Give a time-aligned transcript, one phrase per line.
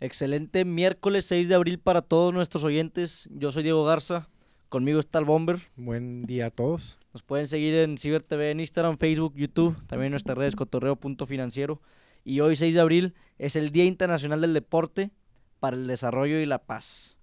[0.00, 3.28] Excelente miércoles 6 de abril para todos nuestros oyentes.
[3.30, 4.28] Yo soy Diego Garza.
[4.68, 5.60] Conmigo está el Bomber.
[5.76, 6.98] Buen día a todos.
[7.12, 11.82] Nos pueden seguir en Ciber TV, en Instagram, Facebook, YouTube, también en nuestras redes cotorreo.financiero.
[12.24, 15.10] Y hoy 6 de abril es el Día Internacional del Deporte
[15.60, 17.16] para el Desarrollo y la Paz.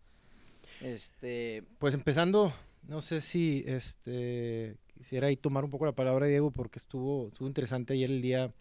[0.82, 1.64] Este...
[1.80, 2.54] Pues empezando,
[2.88, 7.48] no sé si este, quisiera ahí tomar un poco la palabra, Diego, porque estuvo, estuvo
[7.48, 8.52] interesante ayer el día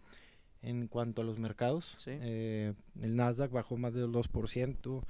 [0.61, 1.95] en cuanto a los mercados.
[2.07, 5.03] Eh, el Nasdaq bajó más del 2%,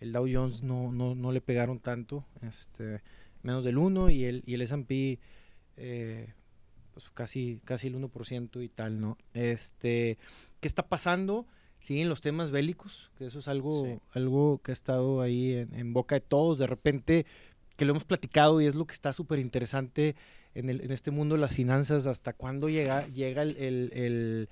[0.00, 3.02] el Dow Jones no, no, no le pegaron tanto, este,
[3.42, 5.18] menos del 1% y el, y el S&P
[5.76, 6.32] eh,
[6.92, 9.16] pues casi, casi el 1% y tal, ¿no?
[9.34, 10.18] Este,
[10.60, 11.46] ¿Qué está pasando?
[11.80, 16.16] Siguen los temas bélicos, que eso es algo, algo que ha estado ahí en, boca
[16.16, 17.26] de todos, de repente
[17.76, 20.14] que lo hemos platicado y es lo que está súper interesante
[20.54, 24.48] en, en, este mundo de las finanzas, hasta cuándo llega, llega el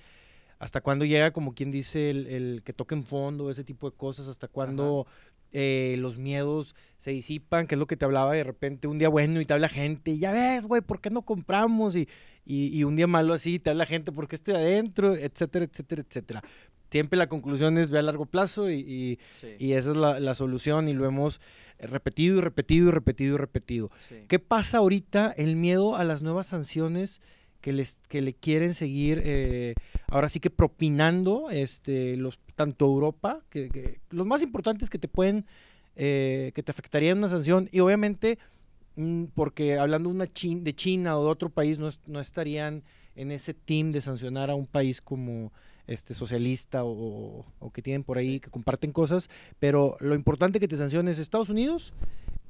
[0.58, 3.96] hasta cuándo llega, como quien dice, el, el que toque en fondo, ese tipo de
[3.96, 5.06] cosas, hasta cuándo
[5.52, 9.08] eh, los miedos se disipan, que es lo que te hablaba de repente un día
[9.08, 11.94] bueno y te habla gente, y ya ves, güey, ¿por qué no compramos?
[11.94, 12.08] Y,
[12.44, 15.14] y, un día malo así, te habla gente, ¿por qué estoy adentro?
[15.14, 16.42] Etcétera, etcétera, etcétera.
[16.90, 19.18] Siempre la conclusión es ve a largo plazo y,
[19.58, 21.40] y, esa es la, la, solución y lo hemos
[21.78, 23.90] repetido y repetido y repetido y repetido.
[24.26, 25.32] ¿Qué pasa ahorita?
[25.36, 27.20] El miedo a las nuevas sanciones
[27.60, 29.74] que, les, que le quieren seguir, eh,
[30.08, 35.46] ahora sí que propinando este, los, tanto Europa, que, los más importantes que te pueden,
[35.96, 38.38] eh, que te afectarían una sanción, y obviamente,
[38.96, 42.84] mm, porque hablando una de China o de otro país, no, no, estarían
[43.16, 45.52] en ese team de sancionar a un país como
[45.88, 50.76] este socialista o, que tienen por ahí, que comparten cosas, pero lo importante que te
[50.76, 51.92] sanciones es Estados Unidos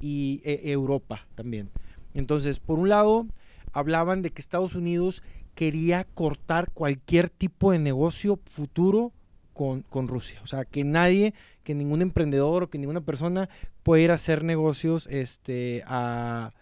[0.01, 1.71] y e, Europa también.
[2.15, 3.27] Entonces, por un lado,
[3.73, 5.23] hablaban de que Estados Unidos
[5.55, 9.13] quería cortar cualquier tipo de negocio futuro
[9.55, 10.41] con, Rusia.
[10.45, 13.49] O sea, que nadie, que ningún emprendedor o que ninguna persona
[13.83, 16.53] pueda ir a hacer negocios este, a,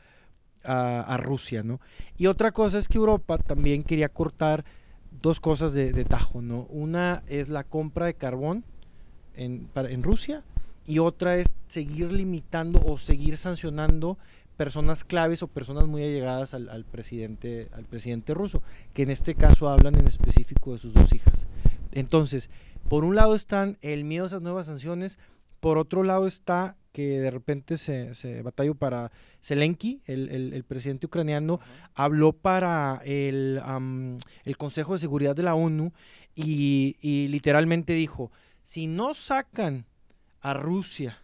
[1.19, 1.81] Rusia, ¿no?
[2.17, 4.65] Y otra cosa es que Europa también quería cortar
[5.23, 6.67] dos cosas de, tajo, ¿no?
[6.71, 8.65] Una es la compra de carbón
[9.35, 10.43] en, en Rusia
[10.87, 14.19] y otra es seguir limitando o seguir sancionando
[14.57, 18.63] personas claves o personas muy allegadas al, presidente, al presidente ruso,
[18.95, 21.47] que en este caso hablan en específico de sus dos hijas.
[21.93, 22.51] Entonces,
[22.89, 25.19] por un lado están el miedo a esas nuevas sanciones,
[25.61, 29.13] por otro lado está que de repente se, se batalló para
[29.43, 31.61] Zelensky, el, presidente ucraniano,
[31.95, 33.61] habló para el,
[34.45, 35.93] el, Consejo de Seguridad de la ONU
[36.35, 38.33] y, y literalmente dijo,
[38.65, 39.85] si no sacan
[40.41, 41.23] a Rusia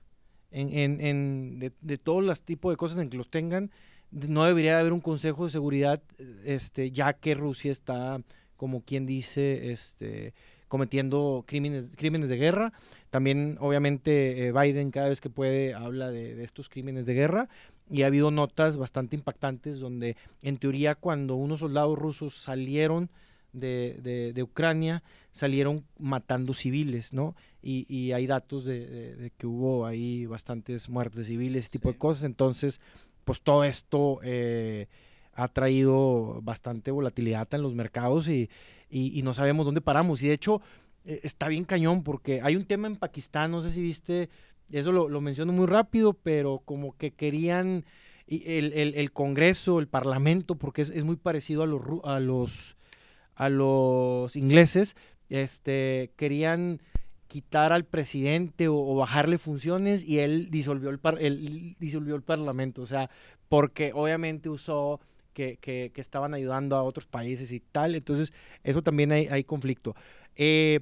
[0.50, 3.71] en, en, de, de, todos los tipos de cosas en que los tengan,
[4.11, 6.03] no debería haber un consejo de seguridad,
[6.44, 8.21] este, ya que Rusia está,
[8.59, 10.34] como quien dice, este,
[10.72, 12.72] cometiendo crímenes, crímenes de guerra.
[13.10, 17.50] También, obviamente, eh, Biden cada vez que puede habla de, de, estos crímenes de guerra
[17.91, 23.11] y ha habido notas bastante impactantes donde, en teoría, cuando unos soldados rusos salieron
[23.53, 27.37] de, de, Ucrania salieron matando civiles, ¿no?
[27.62, 32.25] Y, y hay datos de, que hubo ahí bastantes muertes civiles, ese tipo de cosas.
[32.25, 32.81] Entonces,
[33.27, 34.88] pues todo esto eh,
[35.34, 38.50] ha traído bastante volatilidad en los mercados y,
[38.91, 40.22] y, no sabemos dónde paramos.
[40.22, 40.60] Y de hecho,
[41.04, 44.28] eh, está bien cañón porque hay un tema en Pakistán, no sé si viste,
[44.70, 47.84] eso lo, lo menciono muy rápido, pero como que querían...
[48.28, 52.76] El, el, el Congreso, el Parlamento, porque es, es muy parecido a los, a los
[53.34, 54.97] a los ingleses,
[55.28, 56.81] este, querían
[57.26, 62.82] quitar al presidente o, bajarle funciones y él disolvió el, par, él disolvió el parlamento,
[62.82, 63.10] o sea,
[63.49, 65.00] porque obviamente usó
[65.32, 68.32] que, que, estaban ayudando a otros países y tal, entonces
[68.65, 69.94] eso también hay, hay conflicto.
[70.37, 70.81] Eh,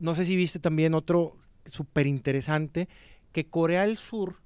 [0.00, 2.88] no sé si viste también otro súper interesante,
[3.32, 4.36] que Corea del Sur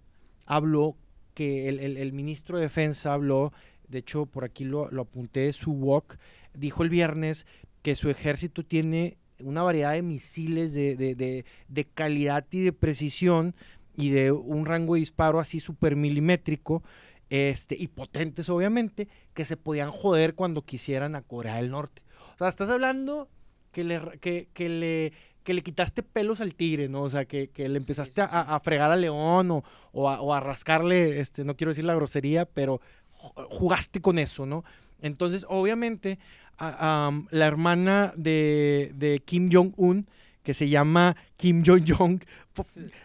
[0.46, 0.96] habló,
[1.34, 3.52] que el, el, ministro de Defensa habló,
[3.88, 6.18] de hecho por aquí lo, lo apunté, su walk,
[6.54, 7.46] dijo el viernes
[7.82, 13.54] que su ejército tiene una variedad de misiles de, de, de, calidad y de precisión
[13.96, 16.82] y de un rango de disparo así súper milimétrico
[17.30, 22.02] este, y potentes obviamente, que se podían joder cuando quisieran a Corea del Norte.
[22.34, 23.28] O sea, estás hablando
[23.72, 25.12] que le, que, que le,
[25.42, 27.02] que le quitaste pelos al tigre, ¿no?
[27.02, 30.34] O sea, que, que le empezaste A, a, fregar al león o, o, a, o,
[30.34, 32.80] a, rascarle, este, no quiero decir la grosería, pero
[33.10, 34.64] jugaste con eso, ¿no?
[35.00, 36.18] Entonces, obviamente,
[36.58, 40.08] la hermana de, Kim Jong-un,
[40.42, 42.24] que se llama Kim Jong-jong.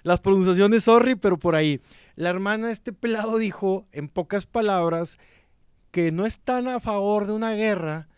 [0.03, 1.81] Las pronunciaciones, sorry, pero por ahí.
[2.21, 5.17] La hermana de este pelado dijo, en pocas palabras,
[5.89, 8.09] que no están a favor de una guerra,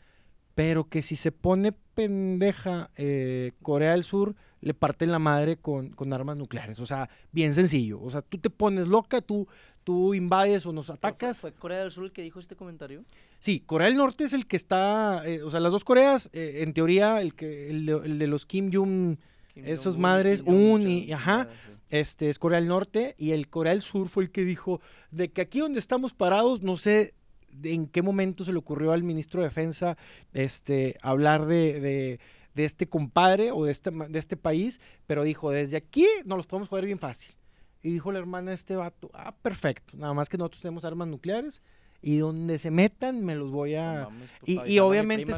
[0.56, 5.92] pero que si se pone pendeja eh, Corea del Sur, le parten la madre con,
[5.92, 6.82] con, armas nucleares.
[6.82, 8.02] O sea, bien sencillo.
[8.02, 9.48] O sea, tú te pones loca, tú,
[9.86, 11.40] tú invades o nos atacas.
[11.40, 13.06] ¿Fue, Corea del Sur el que dijo este comentario?
[13.40, 16.64] Sí, Corea del Norte es el que está, eh, o sea, las dos Coreas, eh,
[16.64, 19.16] en teoría, el, que, el, de, los Kim Jong,
[19.56, 21.48] esos madres, un y, ajá,
[21.90, 25.32] este es Corea del Norte y el Corea del Sur fue el que dijo de
[25.32, 27.14] que aquí donde estamos parados, no sé
[27.64, 29.98] en qué momento se le ocurrió al ministro de Defensa
[30.34, 32.20] este, hablar de,
[32.56, 36.70] este compadre o de este, de este país, pero dijo, desde aquí nos los podemos
[36.70, 37.34] joder bien fácil.
[37.84, 41.08] Y dijo la hermana de este vato, ah, perfecto, nada más que nosotros tenemos armas
[41.08, 41.62] nucleares
[42.04, 44.10] y donde se metan me los voy a...
[44.46, 45.34] y, obviamente...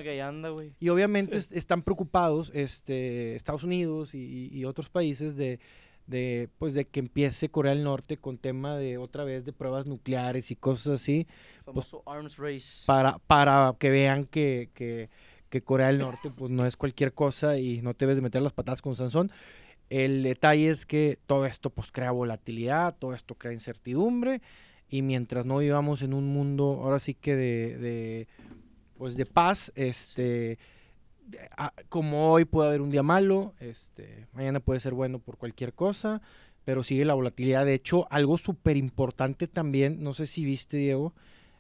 [0.79, 5.59] y obviamente están preocupados este, Estados Unidos y otros países de
[6.07, 9.87] de pues de que empiece Corea del Norte con tema de otra vez de pruebas
[9.87, 11.27] nucleares y cosas así
[11.65, 12.83] pues, arms race.
[12.85, 15.09] para para que vean que, que,
[15.49, 18.41] que, Corea del Norte pues no es cualquier cosa y no te debes de meter
[18.41, 19.31] las patadas con Sansón.
[19.89, 24.41] El detalle es que todo esto pues crea volatilidad todo esto crea incertidumbre
[24.89, 28.27] y mientras no vivamos en un mundo ahora sí que de,
[28.97, 30.57] pues de paz este
[31.89, 36.21] como hoy puede haber un día malo, este, mañana puede ser bueno por cualquier cosa,
[36.63, 37.65] pero sigue la volatilidad.
[37.65, 41.13] De hecho, algo súper importante también, no sé si viste, Diego,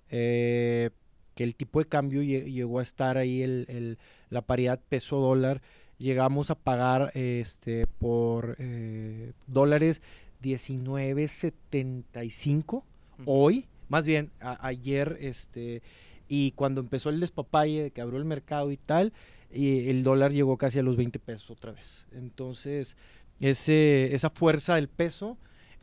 [0.09, 0.91] eh,
[1.33, 3.97] que el tipo de cambio llegó a estar ahí, el,
[4.29, 5.61] la paridad peso-dólar,
[5.97, 10.01] llegamos a pagar este, por eh, dólares
[10.43, 12.83] 19.75
[13.25, 15.81] hoy, más bien ayer, este,
[16.27, 19.13] y cuando empezó el despapalle, que abrió el mercado y tal,
[19.51, 22.05] y el dólar llegó casi a los 20 pesos otra vez.
[22.11, 22.97] Entonces,
[23.39, 25.37] ese, esa fuerza del peso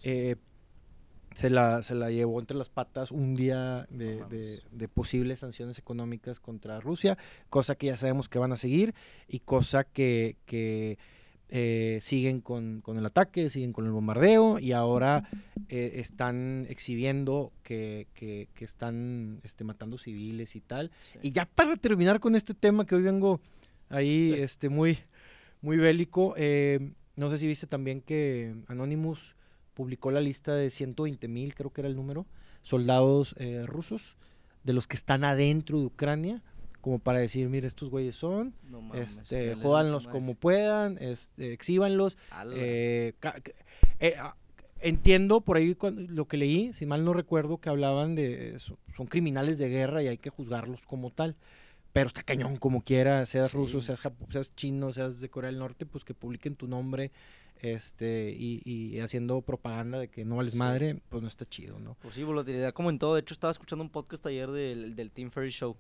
[0.05, 0.37] eh,
[1.35, 6.41] se, la, se la llevó entre las patas un día de, de, posibles sanciones económicas
[6.41, 7.17] contra Rusia,
[7.49, 8.95] cosa que ya sabemos que van a seguir
[9.29, 10.99] y cosa que, que
[11.55, 15.29] eh, siguen con, con, el ataque, siguen con el bombardeo y ahora
[15.69, 20.91] eh, están exhibiendo que, que, que están este, matando civiles y tal.
[21.21, 23.39] Y ya para terminar con este tema que hoy vengo
[23.91, 24.99] ahí este, muy,
[25.61, 26.33] muy bélico.
[26.39, 29.37] Eh, no sé si viste también que Anonymous
[29.75, 32.27] publicó la lista de 120 mil, creo que era el número,
[32.63, 34.17] soldados eh, rusos,
[34.65, 36.43] de los que están adentro de Ucrania,
[36.83, 38.55] como para decir, mire, estos güeyes son,
[38.93, 42.19] este, jódanlos como puedan, este, exhíbanlos.
[42.55, 43.15] Eh,
[44.81, 45.75] entiendo por ahí
[46.09, 50.09] lo que leí, si mal no recuerdo, que hablaban de, son criminales de guerra y
[50.09, 51.37] hay que juzgarlos como tal
[51.93, 54.01] pero está cañón como quiera, seas ruso, seas,
[54.31, 57.13] seas chino, seas de Corea del Norte, pues que publiquen tu nombre
[57.63, 61.97] este y, haciendo propaganda de que no vales madre, pues no está chido, ¿no?
[62.03, 63.15] Pues sí, volatilidad como en todo.
[63.15, 65.77] De hecho, estaba escuchando un podcast ayer del, del Team Ferry Show.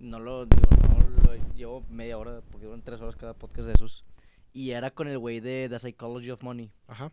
[0.00, 3.72] No lo digo, no lo llevo media hora, porque duran tres horas cada podcast de
[3.74, 4.04] esos.
[4.52, 6.70] Y era con el güey de The Psychology of Money.
[6.88, 7.12] Ajá.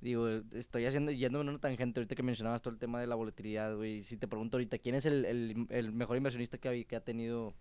[0.00, 3.14] Digo, estoy haciendo, yendo en una tangente ahorita que mencionabas todo el tema de la
[3.14, 4.02] volatilidad, güey.
[4.02, 7.04] Si te pregunto ahorita, ¿quién es el, el, el mejor inversionista que ha, que ha
[7.04, 7.54] tenido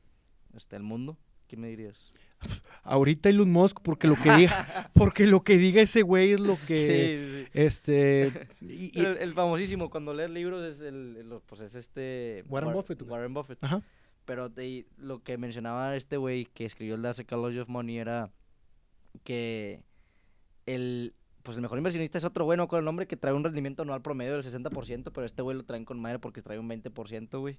[0.55, 1.17] este, el mundo,
[1.47, 2.11] ¿qué me dirías?
[2.83, 6.57] Ahorita Elon Musk, porque lo que diga, porque lo que diga ese güey es lo
[6.67, 13.33] que, este, el, famosísimo cuando lees libros es el, pues es este Warren Buffett, Warren
[13.33, 13.63] Buffett.
[13.63, 13.81] Ajá.
[14.25, 14.51] Pero
[14.97, 18.31] lo que mencionaba este güey que escribió el The Psychology of Money era
[19.23, 19.83] que
[20.65, 21.13] el
[21.43, 24.01] pues el mejor inversionista es otro bueno con el nombre que trae un rendimiento anual
[24.01, 27.57] promedio del 60%, pero este güey lo traen con madre porque trae un 20%, güey.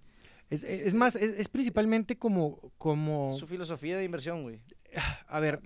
[0.50, 3.33] Es, es, más, es, principalmente como, como...
[3.33, 4.61] Su filosofía de inversión, güey.
[5.26, 5.61] A ver,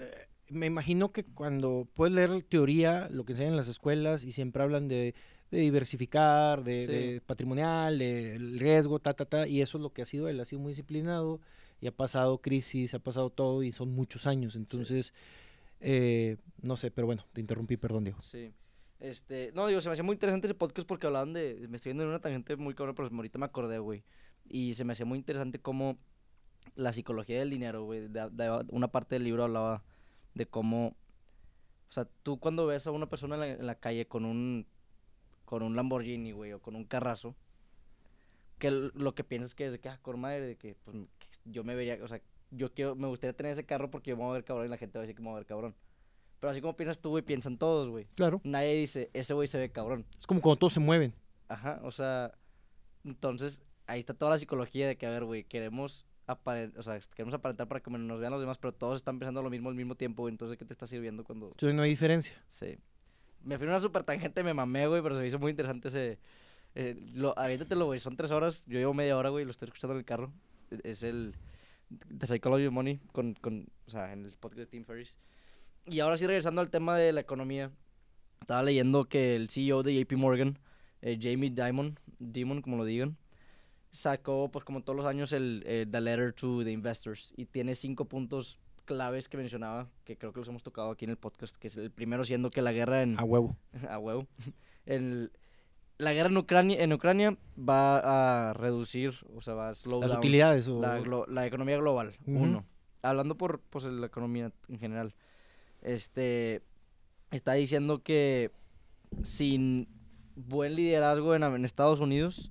[0.49, 4.63] me imagino que cuando puedes leer teoría, lo que enseñan en las escuelas, y siempre
[4.63, 5.15] hablan de,
[5.51, 10.29] diversificar, de, patrimonial, de riesgo, ta, ta, ta, y eso es lo que ha sido
[10.29, 11.41] él, ha sido muy disciplinado,
[11.81, 15.13] y ha pasado crisis, ha pasado todo, y son muchos años, entonces...
[15.81, 18.21] Eh, no sé, pero bueno, te interrumpí, perdón, Diego.
[18.21, 18.53] Sí.
[18.99, 21.67] Este, no, digo, se me hacía muy interesante ese podcast porque hablaban de.
[21.69, 24.05] Me estoy viendo en una tangente muy cabrón, pero ahorita me acordé, güey.
[24.49, 25.99] Y se me hacía muy interesante cómo
[26.75, 28.09] la psicología del dinero, güey.
[28.69, 29.83] una parte del libro hablaba
[30.35, 30.97] de cómo.
[31.89, 34.67] O sea, tú cuando ves a una persona en la, calle con un.
[35.45, 37.35] con un Lamborghini, güey, o con un carrazo,
[38.59, 40.97] que lo que piensas que es de que, ah, con madre, de que, pues,
[41.45, 42.21] yo me vería, o sea,
[42.51, 44.71] yo quiero, me gustaría tener ese carro porque yo me voy a ver cabrón y
[44.71, 45.75] la gente va a decir que me voy a ver cabrón.
[46.41, 48.07] Pero así como piensas tú, güey, piensan todos, güey.
[48.15, 48.41] Claro.
[48.45, 50.05] Nadie dice, ese güey se ve cabrón.
[50.19, 51.15] Es como cuando todos se mueven.
[51.49, 52.33] Ajá, o sea,
[53.05, 56.99] entonces ahí está toda la psicología de que, a ver, güey, queremos aparentar, o sea,
[57.15, 59.75] queremos aparentar para que nos vean los demás, pero todos están pensando lo mismo al
[59.75, 60.29] mismo tiempo.
[60.29, 61.47] Entonces, ¿qué te está sirviendo cuando...?
[61.49, 62.35] Entonces no hay diferencia.
[62.49, 62.77] Sí.
[63.43, 65.89] Me fui a una super tangente, me mamé, güey, pero se me hizo muy interesante
[65.89, 66.19] ese...
[66.75, 69.95] Eh, lo, aviéntatelo, güey, son tres horas, yo llevo media hora, güey, lo estoy escuchando
[69.95, 70.33] en el carro.
[70.83, 71.35] Es el
[72.19, 75.19] The Psychology of Money, con, con, o sea, en el podcast de Tim Ferriss.
[75.87, 77.71] Y ahora sí, regresando al tema de la economía,
[78.41, 80.59] estaba leyendo que el CEO de JP Morgan,
[81.01, 83.17] eh, Jamie Dimon, Dimon, como lo digan,
[83.91, 87.75] sacó, pues como todos los años, el eh, The Letter to the Investors y tiene
[87.75, 91.57] cinco puntos claves que mencionaba, que creo que los hemos tocado aquí en el podcast,
[91.57, 93.19] que es el primero siendo que la guerra en...
[93.19, 93.57] A huevo.
[93.91, 94.27] a huevo.
[94.87, 95.33] El,
[95.99, 100.13] la guerra en Ucrania, en Ucrania va a reducir, o sea, va a slow Las
[100.13, 100.81] utilidades o...
[100.81, 102.65] la, la, economía global, uno.
[103.03, 105.15] Hablando por pues, la economía en general.
[105.83, 106.63] Este,
[107.31, 108.51] está diciendo que
[109.23, 109.89] sin
[110.35, 112.51] buen liderazgo en, en Estados Unidos,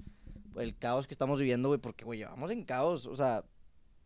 [0.58, 3.44] el caos que estamos viviendo, güey, porque, güey, llevamos en caos, o sea,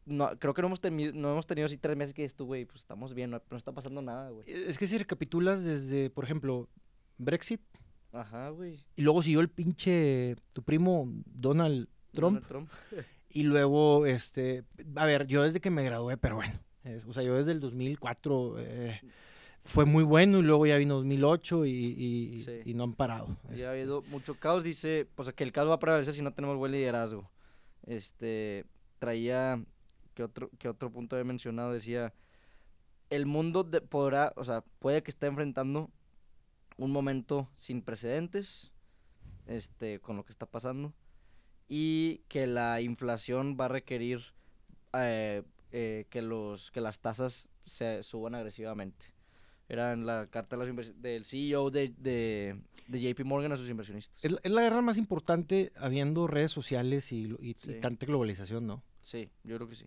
[0.05, 2.65] no, creo que no hemos, tenido, no hemos tenido así tres meses que esto, güey,
[2.65, 4.49] pues estamos bien, no, no está pasando nada, güey.
[4.49, 6.67] Es que si recapitulas desde, por ejemplo,
[7.17, 7.61] Brexit.
[8.11, 8.79] Ajá, güey.
[8.95, 12.41] Y luego siguió el pinche, tu primo Donald Trump.
[12.41, 12.69] Donald Trump.
[13.29, 14.63] y luego, este,
[14.95, 16.59] a ver, yo desde que me gradué, pero bueno,
[17.07, 19.01] o sea, yo desde el 2004 eh,
[19.69, 23.37] fue muy bueno y luego ya vino 2008 y, y, no han parado.
[23.55, 26.33] Ya ha habido mucho caos, dice, pues que el caos va a prevalecer si no
[26.33, 27.29] tenemos buen liderazgo.
[27.85, 28.65] Este,
[28.97, 29.63] traía,
[30.15, 32.13] que otro, que otro punto he mencionado, decía,
[33.11, 35.91] el mundo podrá, o sea, puede que esté enfrentando
[36.77, 38.71] un momento sin precedentes,
[39.45, 40.93] este, con lo que está pasando,
[41.67, 44.23] y que la inflación va a requerir
[44.93, 49.18] eh, eh, que, los, que las tasas se suban agresivamente.
[49.69, 54.25] Era en la carta del CEO de, de, JP Morgan a sus inversionistas.
[54.25, 57.35] Es, la guerra más importante habiendo redes sociales y,
[57.79, 58.83] tanta globalización, ¿no?
[58.99, 59.85] Sí, yo creo que sí.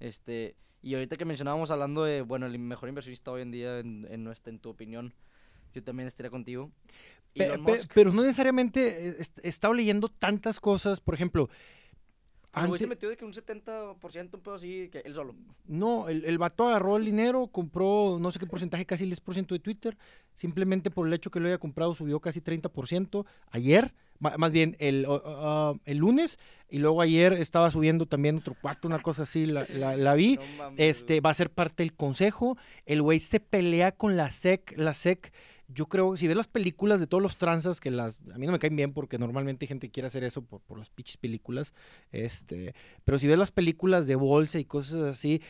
[0.00, 4.06] Este, y ahorita que mencionábamos hablando de, bueno, el mejor inversionista hoy en día, en,
[4.10, 5.14] en, nuestra, en tu opinión,
[5.72, 6.70] yo también estaría contigo.
[7.34, 11.48] pero no necesariamente he, estado leyendo tantas cosas, por ejemplo,
[12.56, 15.34] el se metió de que un 70%, un pedo así, que él solo.
[15.66, 19.46] No, el, el vato agarró el dinero, compró no sé qué porcentaje, casi el 10%
[19.48, 19.96] de Twitter.
[20.34, 23.24] Simplemente por el hecho que lo haya comprado subió casi 30%.
[23.50, 25.06] Ayer, más bien el,
[25.84, 30.14] el lunes, y luego ayer estaba subiendo también otro cuatro, una cosa así, la, la,
[30.14, 30.38] vi.
[30.76, 32.56] este Va a ser parte del consejo.
[32.86, 34.74] El güey se pelea con la SEC.
[34.76, 35.32] La SEC
[35.68, 38.52] yo creo, si ves las películas de todos los tranzas, que las, a mí no
[38.52, 41.72] me caen bien porque normalmente hay gente que quiere hacer eso por, las pinches películas,
[42.12, 45.40] este, pero si ves las películas de bolsa y cosas así,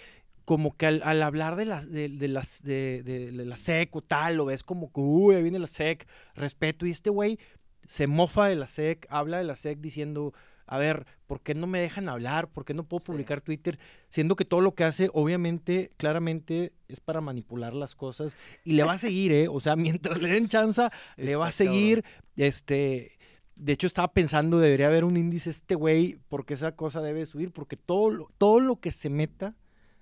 [0.45, 4.45] como que al, hablar de las de, las de, de, la SEC o tal, lo
[4.45, 7.39] ves como que, uy, ahí viene la SEC, respeto, y este güey
[7.87, 10.33] se mofa de la SEC, habla de la SEC diciendo,
[10.75, 12.49] a ver, ¿por qué no me dejan hablar?
[12.49, 13.79] ¿Por qué no puedo publicar Twitter?
[14.09, 18.83] Siendo que todo lo que hace, obviamente, claramente es para manipular las cosas y le
[18.83, 19.49] va a seguir, ¿eh?
[19.49, 20.83] O sea, mientras le den chance,
[21.17, 22.05] le va a seguir.
[22.37, 23.13] Este,
[23.57, 27.53] de hecho, estaba pensando, debería haber un índice este güey, porque esa cosa debe subir,
[27.53, 29.55] porque todo lo, todo lo que se meta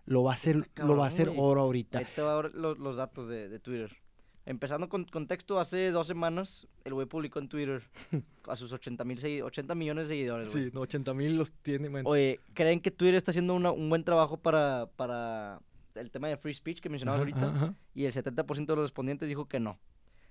[0.04, 1.98] lo va a hacer, lo va a hacer oro ahorita.
[1.98, 4.01] Ahí te va los, los datos de, de Twitter.
[4.44, 7.82] Empezando con contexto, hace dos semanas el güey publicó en Twitter
[8.48, 10.52] a sus 80, mil 80 millones de seguidores.
[10.52, 12.02] Sí, no, 80 mil los tiene.
[12.04, 15.60] Oye, ¿creen que Twitter está haciendo un buen trabajo para, para
[15.94, 17.76] el tema de free speech que mencionabas ahorita?
[17.94, 19.78] Y el 70% de los respondientes dijo que no.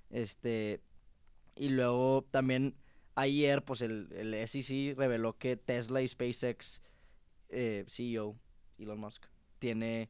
[0.10, 0.82] Este,
[1.56, 2.76] y luego también
[3.16, 6.82] ayer, pues el, el SEC reveló que Tesla y SpaceX
[7.48, 8.38] eh, CEO,
[8.78, 9.26] Elon Musk,
[9.60, 10.10] tiene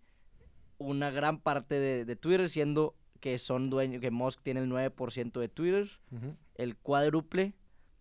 [0.79, 5.39] una gran parte de, de Twitter siendo que son dueños, que Musk tiene el 9%
[5.39, 5.89] de Twitter,
[6.55, 7.53] el cuádruple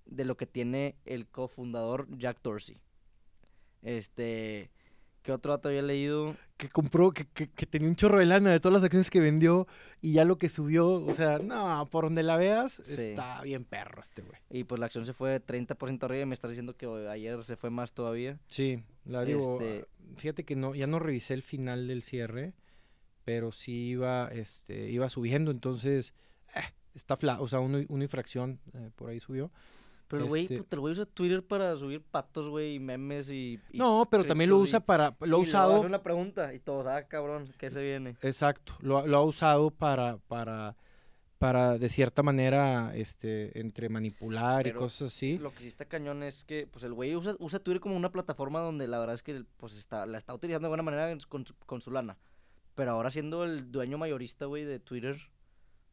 [0.07, 2.81] de lo que tiene el cofundador Jack Dorsey.
[3.83, 4.71] Este,
[5.23, 6.37] ¿qué otro dato había leído?
[6.57, 9.67] Que compró, que, que, tenía un chorro de lana de todas las acciones que vendió
[10.01, 14.01] y ya lo que subió, o sea, no, por donde la veas, está bien perro
[14.01, 14.41] este güey.
[14.51, 17.57] Y pues la acción se fue 30% arriba y me estás diciendo que ayer se
[17.57, 18.39] fue más todavía.
[18.49, 19.87] Sí, la digo, este
[20.17, 22.55] fíjate que no, ya no revisé el final del cierre
[23.25, 26.15] pero sí iba, este, iba subiendo, entonces
[26.55, 26.61] eh,
[26.95, 29.51] está fla, o sea, una, infracción eh, por ahí subió.
[30.09, 33.61] Pero el güey, este el güey usa Twitter para subir patos, güey, y memes y,
[33.73, 35.81] No, pero también lo usa para, lo ha usado...
[35.83, 38.17] una pregunta y todos, ah, cabrón, ¿qué se viene?
[38.23, 40.77] Exacto, lo, lo ha usado para, para,
[41.39, 45.39] para de cierta manera, este, entre manipular y cosas así.
[45.39, 48.11] Lo que sí está cañón es que, pues el güey usa, usa Twitter como una
[48.11, 51.45] plataforma donde la verdad es que, pues está, la está utilizando de buena manera con
[51.67, 52.19] con su lana.
[52.81, 55.21] Pero ahora siendo el dueño mayorista, güey, de Twitter,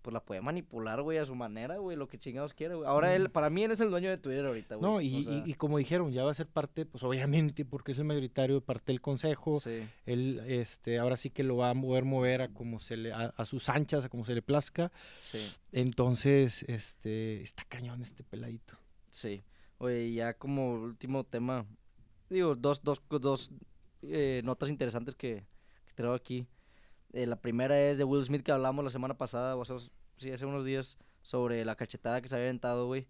[0.02, 2.88] pues la puede manipular, güey, a su manera, güey, lo que chingados quiere, güey.
[2.88, 4.90] Ahora él, para mí él es el dueño de Twitter ahorita, güey.
[4.90, 8.62] No, y, como dijeron, ya va a ser parte, pues obviamente, porque es el mayoritario,
[8.62, 9.60] parte del consejo.
[9.60, 9.82] Sí.
[10.06, 13.34] Él, este, ahora sí que lo va a mover, mover a como se le, a,
[13.44, 14.90] sus anchas, a como se le plazca.
[15.18, 15.40] Sí.
[15.74, 18.76] Entonces, este, está cañón este peladito.
[19.12, 19.44] Sí.
[19.78, 21.66] Oye, ya como último tema,
[22.30, 23.52] digo, dos, dos, dos
[24.04, 25.46] eh, notas interesantes que,
[25.86, 26.48] que traigo aquí.
[27.14, 29.78] Eh, la primera es de Will Smith que hablamos la semana pasada, o sea,
[30.18, 33.08] sí, hace unos días, sobre la cachetada que se había aventado, güey.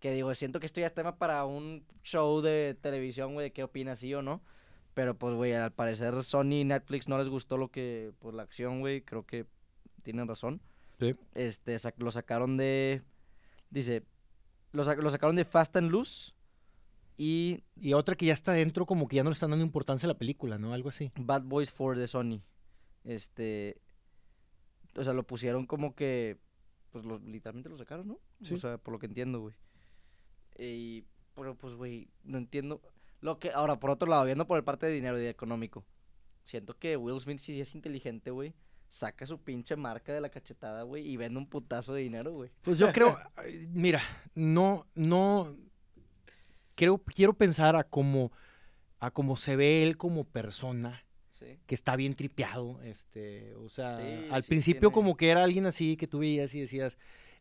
[0.00, 3.52] Que digo, siento que esto ya es tema para un show de televisión, güey, de
[3.52, 4.42] qué opinas, sí o no.
[4.92, 8.42] Pero pues, güey, al parecer Sony y Netflix no les gustó lo que, pues la
[8.42, 9.46] acción, güey, creo que
[10.02, 10.60] tienen razón.
[11.00, 11.16] Sí.
[11.34, 13.02] Este, lo sacaron de,
[13.70, 14.04] dice,
[14.72, 16.32] lo, lo sacaron de Fast and Loose
[17.16, 17.64] y...
[17.76, 20.12] Y otra que ya está dentro, como que ya no le están dando importancia a
[20.12, 20.72] la película, ¿no?
[20.72, 21.10] Algo así.
[21.16, 22.40] Bad Boys 4 de Sony.
[23.04, 23.80] Este.
[24.96, 26.38] O sea, lo pusieron como que.
[26.90, 28.20] Pues literalmente lo sacaron, ¿no?
[28.50, 29.54] O sea, por lo que entiendo, güey.
[30.58, 31.04] Y.
[31.34, 32.80] Pero pues, güey, no entiendo.
[33.20, 33.50] Lo que.
[33.50, 35.84] Ahora, por otro lado, viendo por el parte de dinero y económico.
[36.42, 38.54] Siento que Will Smith, si es inteligente, güey,
[38.86, 42.50] saca su pinche marca de la cachetada, güey, y vende un putazo de dinero, güey.
[42.60, 43.18] Pues yo creo,
[43.72, 44.02] mira,
[44.34, 45.56] no, no,
[46.74, 48.30] creo, quiero pensar a cómo,
[49.00, 51.02] a cómo se ve él como persona
[51.66, 53.98] que está bien tripeado, este, o sea,
[54.30, 56.96] al principio como que era alguien así que tú veías y decías,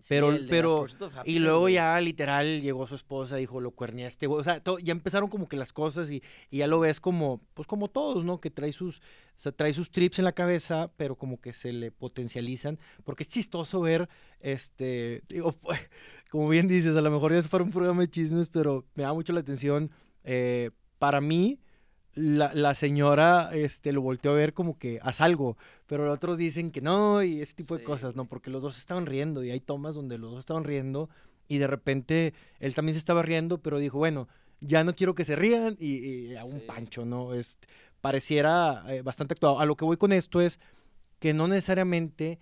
[0.08, 0.86] pero, pero,
[1.24, 5.30] y luego ya literal llegó su esposa, dijo, lo cuernía este o sea, ya empezaron
[5.30, 8.42] como que las cosas y, ya lo ves como, pues como todos, ¿no?
[8.42, 9.02] Que trae sus,
[9.56, 13.80] trae sus trips en la cabeza, pero como que se le potencializan, porque es chistoso
[13.80, 14.10] ver,
[14.42, 15.56] este, digo,
[16.32, 19.04] como bien dices, a lo mejor ya es para un programa de chismes, pero me
[19.04, 19.90] da mucho la atención,
[20.26, 21.60] eh, para mí,
[22.16, 26.72] la, señora este, lo volteó a ver como que haz algo, pero los otros dicen
[26.72, 28.26] que no y ese tipo de cosas, ¿no?
[28.26, 31.10] Porque los dos estaban riendo y hay tomas donde los dos estaban riendo
[31.48, 34.28] y de repente él también se estaba riendo, pero dijo, bueno,
[34.60, 37.34] ya no quiero que se rían y, a un pancho, ¿no?
[37.34, 37.58] Es,
[38.02, 39.60] pareciera eh, bastante actuado.
[39.60, 40.60] A lo que voy con esto es
[41.20, 42.40] que no necesariamente,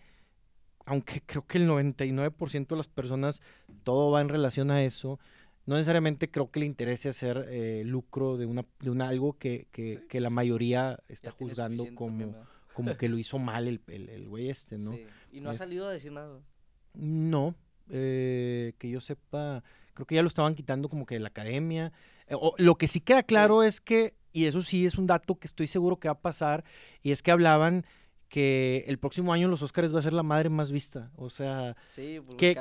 [0.86, 3.42] aunque creo que el 99% de las personas
[3.84, 5.20] todo va en relación a eso,
[5.72, 9.70] no necesariamente creo que le interese hacer eh, lucro de una de un algo que,
[9.72, 12.36] que, la mayoría está juzgando como,
[12.74, 14.98] como que lo hizo mal el, el, güey este, ¿no?
[15.32, 16.42] Y no ha salido a decir nada.
[16.94, 17.56] No,
[17.88, 21.94] eh, que yo sepa, creo que ya lo estaban quitando como que de la academia.
[22.28, 25.48] Eh, lo que sí queda claro es que, y eso sí es un dato que
[25.48, 26.66] estoy seguro que va a pasar,
[27.02, 27.86] y es que hablaban
[28.32, 31.12] que el próximo año los Oscars va a ser la madre más vista.
[31.18, 32.56] O sea, pues, que,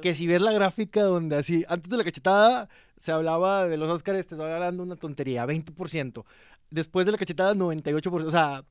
[0.00, 3.90] que, si ves la gráfica donde así, antes de la cachetada se hablaba de los
[3.90, 6.24] Oscars, te estaba hablando una tontería, 20%.
[6.70, 8.24] Después de la cachetada, 98%.
[8.24, 8.64] O sea,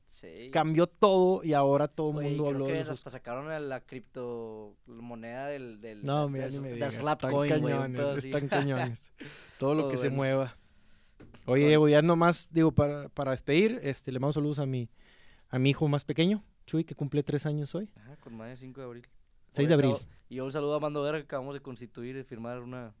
[0.50, 6.04] cambió todo y ahora todo el mundo habló de hasta sacaron la criptomoneda del, del
[6.04, 6.94] no, mira, ni me digas.
[6.96, 9.12] Están cañones, están cañones.
[9.60, 10.56] todo lo que se mueva.
[11.46, 14.88] Oye, Diego, ya nomás, digo, para, para despedir, este, le mando saludos a mi
[15.52, 17.88] a mi hijo más pequeño, Chuy, que cumple tres años hoy.
[17.94, 19.06] Ajá, con más de 5 de abril.
[19.50, 19.94] 6 de abril.
[20.30, 22.94] Y un saludo a Mando Guerra que acabamos de constituir y firmar una,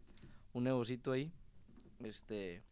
[0.52, 1.32] un negocito ahí.
[2.04, 2.62] Este.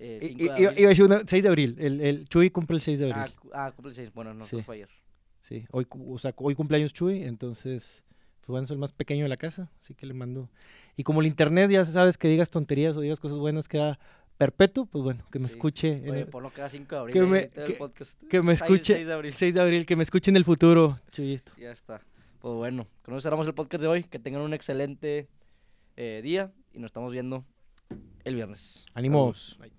[0.00, 1.76] Eh, iba a decir 6 de abril.
[1.78, 3.32] El, el, Chuy cumple el 6 de abril.
[3.52, 4.12] Ah, ah cumple el 6.
[4.12, 4.60] Bueno, no, sí.
[4.62, 4.88] fue ayer.
[5.42, 8.02] Sí, hoy, o sea, hoy cumpleaños Chuy, entonces,
[8.40, 10.50] pues bueno, es el más pequeño de la casa, así que le mando.
[10.96, 14.00] Y como el internet ya sabes que digas tonterías o digas cosas buenas, queda
[14.38, 16.02] perpetuo, pues bueno, que me escuche.
[16.08, 17.12] Oye, por lo que da 5 de abril.
[17.12, 17.50] Que me,
[18.30, 18.94] que, me escuche.
[18.94, 19.32] 6 de, abril.
[19.32, 21.52] 6 de abril, que me escuche en el futuro, Chuyito.
[21.58, 22.00] Ya está.
[22.38, 24.04] Pues bueno, con eso cerramos el podcast de hoy.
[24.04, 25.28] Que tengan un excelente
[25.96, 27.44] eh, día y nos estamos viendo
[28.24, 28.86] el viernes.
[28.94, 29.58] Ánimos.
[29.58, 29.72] Bye.